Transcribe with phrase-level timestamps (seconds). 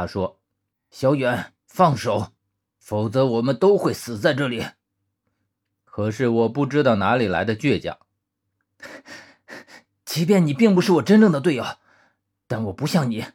[0.00, 0.40] 他说
[0.90, 2.32] ：“小远，放手，
[2.78, 4.64] 否则我们都会死在这里。”
[5.84, 7.98] 可是我不知道哪里来的倔强。
[10.06, 11.66] 即便你并不是我真正的队友，
[12.46, 13.26] 但我不像你，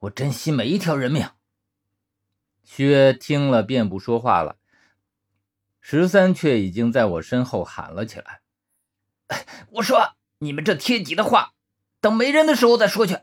[0.00, 1.30] 我珍惜每一条人命。
[2.62, 4.56] 薛听了便不说话了，
[5.80, 8.42] 十三却已经在我身后喊了起来
[9.80, 11.54] ：“我说，你们这贴己的话，
[12.02, 13.20] 等没人的时候再说去。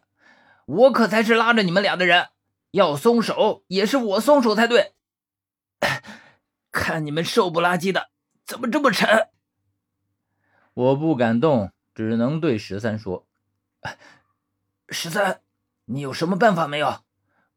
[0.65, 2.29] 我可才是拉着你们俩的人，
[2.71, 4.93] 要松手也是我松手才对。
[6.71, 8.09] 看你们瘦不拉几的，
[8.45, 9.29] 怎么这么沉？”
[10.73, 13.27] 我不敢动，只能对十三说
[14.89, 15.41] ：“十三，
[15.85, 17.03] 你有什么办法没有？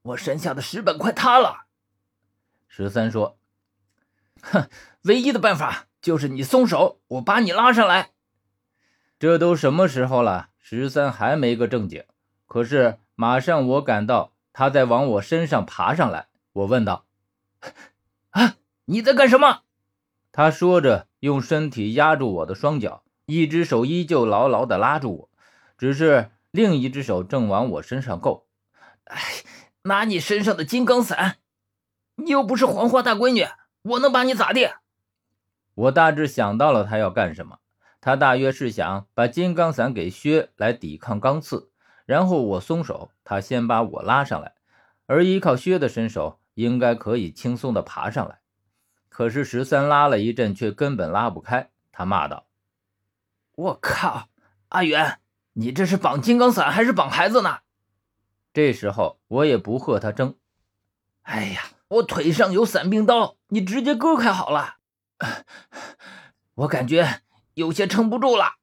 [0.03, 1.67] 我身下的石板快塌了。”
[2.67, 3.39] 十三说
[4.43, 4.69] ：“哼，
[5.03, 8.13] 唯一的办法就是你松手，我把你拉上来。
[9.19, 12.05] 这都什么时候了，十三还没个正经。
[12.47, 17.07] 可是马上我感到他在往我身上爬上来，我问道
[18.31, 18.57] ：‘啊，
[18.87, 19.63] 你在干什么？’
[20.33, 25.31] 他说着，用身体压住我的双脚，一只手依旧牢牢地拉住我，
[25.77, 28.47] 只是另一只手正往我身上够。
[29.05, 29.21] 哎，
[29.83, 31.39] 拿你身上的金刚伞。”
[32.17, 33.47] 你又不是黄花大闺女，
[33.83, 34.71] 我能把你咋地？
[35.75, 37.59] 我大致想到了他要干什么，
[38.03, 41.71] 他大约是想把金刚伞给削来抵抗钢刺，
[42.07, 44.55] 然后我松手，他先把我拉上来，
[45.07, 48.41] 而依靠薛的身手，应该可以轻松的爬上来。
[49.09, 52.47] 可是十三拉了一阵，却根本拉不开，他骂道
[53.55, 54.29] ：“我靠，
[54.69, 55.19] 阿远，
[55.53, 57.59] 你这是绑金刚伞还是绑孩子呢？”
[58.55, 60.37] 这时候我也不和他争，
[61.23, 61.63] 哎呀。
[61.93, 64.77] 我腿上有伞兵刀，你直接割开好了。
[66.55, 67.21] 我感觉
[67.53, 68.55] 有些撑不住了。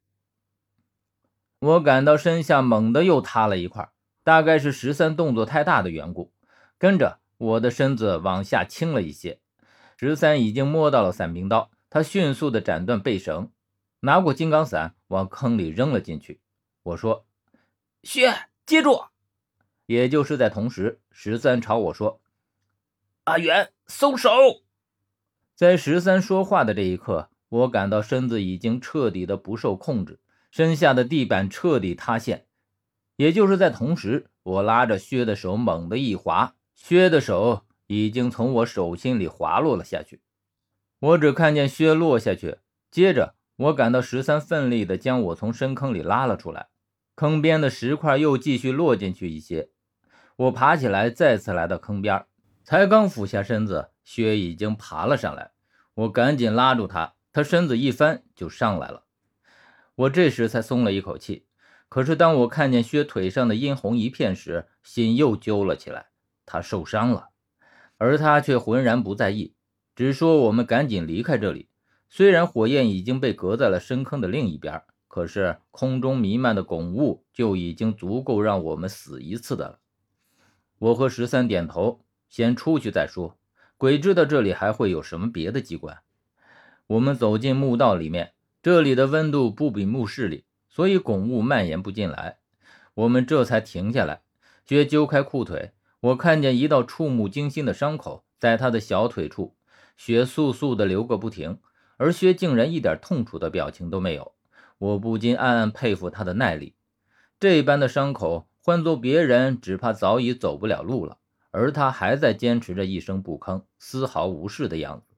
[1.59, 3.89] 我感到身下猛地又塌了一块，
[4.23, 6.31] 大概是十三动作太大的缘故。
[6.77, 9.39] 跟着我的身子往下倾了一些，
[9.97, 13.51] 十三已经摸到了伞兵刀，他迅速的斩断背绳，
[13.99, 16.39] 拿过金刚伞往坑里扔了进去。
[16.83, 17.25] 我说
[18.03, 19.03] ：“薛，接住！”
[19.85, 22.21] 也就是在同时，十三朝我说。
[23.25, 24.29] 阿远，松手！
[25.55, 32.45] 在十三说话的这一刻，我感到身子已经彻底的不受控制，身下的地板彻底塌陷。
[33.15, 40.21] 也就是在同时，我拉着薛的手猛地一滑，薛的手已经从我手心里滑落了下去。
[40.99, 42.57] 我只看见薛落下去，
[42.89, 46.67] 接着我感到十三奋力的将我从深坑里拉了出来，
[47.15, 49.69] 坑边的石块又继续落进去一些。
[50.37, 52.25] 我爬起来，再次来到坑边。
[52.63, 55.51] 才刚俯下身子，薛已经爬了上来。
[55.95, 59.03] 我赶紧拉住他，他身子一翻就上来了。
[59.99, 61.45] 我这时才松了一口气。
[61.89, 66.07] 可是当我看见薛腿上的殷红一片时，心又揪了起来。
[66.45, 67.29] 他受伤了，
[67.97, 69.55] 而他却浑然不在意，
[69.95, 71.67] 只说我们赶紧离开这里。
[72.07, 79.79] 虽然火焰已经被隔在了深坑的另一边，可是空中弥漫的汞雾就已经足够让我们死一次的了。
[80.77, 82.05] 我和十三点头。
[82.29, 83.39] 先出去再说，
[83.75, 85.97] 鬼知道这里还会有什么别的机关。
[86.85, 88.33] 我们走进墓道里面，
[88.69, 92.37] 这里的温度不比墓室里，所以汞雾蔓延不进来。
[92.93, 94.21] 我们这才停下来。
[94.63, 95.71] 薛揪开裤腿，
[96.01, 99.55] 我看见一道触目惊心的伤口在他的小腿处，
[99.97, 101.57] 血簌簌的流个不停，
[101.97, 104.33] 而薛竟然一点痛楚的表情都没有。
[104.77, 106.75] 我不禁暗暗佩服他的耐力。
[107.39, 111.17] 这般的伤口，换做别人，只怕早已走不了路了。
[111.49, 115.15] 而他还在坚持着一声不吭，丝毫无事的样子。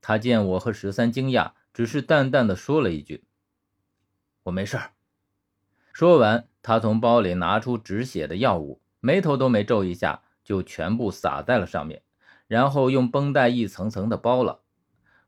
[0.00, 3.24] 他见我和十三惊讶，只是淡淡的说了一句
[4.44, 4.78] ：“我没事。”
[5.92, 12.02] 说完，他从包里拿出止血的药物，眉头都没皱一下，就全部撒在了上面，
[12.46, 14.62] 然后用绷带一层层的包了。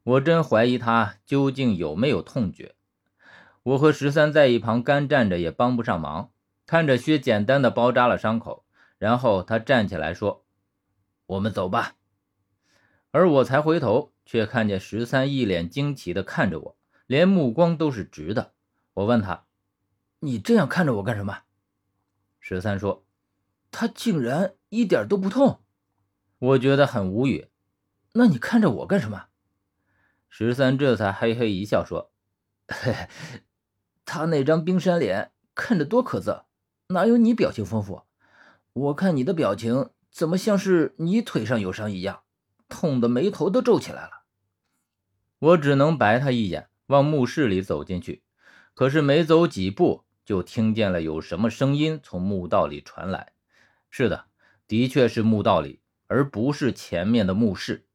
[0.05, 2.77] 我真怀疑他究竟有没有痛觉。
[3.65, 6.31] 我和十三在一旁干站着也帮不上忙，
[6.65, 8.65] 看着薛简单的包扎了伤口。
[8.99, 10.45] 然后他站起来说
[11.27, 11.97] ：“我们走吧。”
[13.17, 16.77] 而我才回头，却看见十三一脸惊奇地看着我，
[17.07, 18.53] 连目光都是直的。
[18.93, 19.47] 我问他
[20.21, 21.45] ：“你这样看着我干什么？”
[22.39, 23.07] 十三说
[23.73, 25.63] ：“他竟然一点都不痛。”
[26.39, 27.49] 我觉得很无语。
[28.13, 29.29] 那你看着我干什么？
[30.29, 32.13] 十三这才嘿嘿一笑说
[32.69, 33.09] ：“嘿嘿，
[34.05, 36.43] 他那张冰山脸看着多可憎，
[36.89, 38.03] 哪有你表情丰富？”
[38.75, 42.25] 我看你的表情怎么像是你腿上有伤一样，
[42.69, 44.23] 痛的眉头都皱起来了。
[45.39, 48.23] 我只能白他一眼，往墓室里走进去。
[48.75, 53.33] 可是没走几步，就听见了有什么声音从墓道里传来。
[53.91, 54.27] 是的，
[54.67, 57.87] 的确是墓道里，而不是前面的墓室。